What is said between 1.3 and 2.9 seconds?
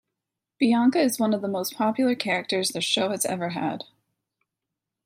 of the most popular characters the